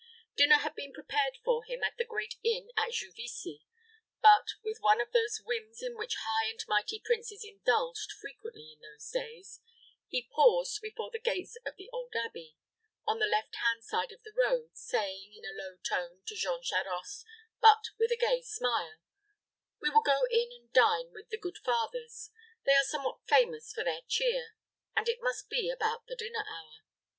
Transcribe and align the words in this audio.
Dinner 0.35 0.55
had 0.55 0.73
been 0.73 0.93
prepared 0.93 1.37
for 1.45 1.63
him 1.63 1.83
at 1.83 1.95
the 1.95 2.03
great 2.05 2.33
inn 2.43 2.71
at 2.75 2.89
Juvisy; 2.93 3.61
but, 4.19 4.47
with 4.63 4.79
one 4.79 4.99
of 4.99 5.11
those 5.11 5.37
whims 5.45 5.83
in 5.83 5.95
which 5.95 6.15
high 6.23 6.49
and 6.49 6.59
mighty 6.67 6.97
princes 6.99 7.43
indulged 7.47 8.11
frequently 8.11 8.71
in 8.73 8.79
those 8.81 9.07
days, 9.11 9.61
he 10.07 10.27
paused 10.33 10.81
before 10.81 11.11
the 11.11 11.19
gates 11.19 11.55
of 11.67 11.75
the 11.75 11.87
old 11.93 12.15
abbey, 12.15 12.55
on 13.05 13.19
the 13.19 13.27
left 13.27 13.53
hand 13.57 13.83
side 13.83 14.11
of 14.11 14.23
the 14.23 14.33
road, 14.35 14.71
saying, 14.75 15.35
in 15.35 15.45
a 15.45 15.53
low 15.53 15.77
tone, 15.87 16.23
to 16.25 16.33
Jean 16.35 16.63
Charost, 16.63 17.23
but 17.61 17.91
with 17.99 18.09
a 18.09 18.17
gay 18.17 18.41
smile, 18.41 18.97
"We 19.79 19.91
will 19.91 20.01
go 20.01 20.23
in 20.31 20.51
and 20.51 20.73
dine 20.73 21.13
with 21.13 21.29
the 21.29 21.37
good 21.37 21.59
fathers. 21.59 22.31
They 22.65 22.73
are 22.73 22.83
somewhat 22.83 23.19
famous 23.27 23.71
for 23.71 23.83
their 23.83 24.01
cheer, 24.07 24.55
and 24.95 25.07
it 25.07 25.21
must 25.21 25.47
be 25.47 25.69
about 25.69 26.07
the 26.07 26.15
dinner 26.15 26.43
hour." 26.49 26.79